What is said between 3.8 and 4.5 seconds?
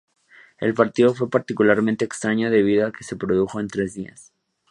días.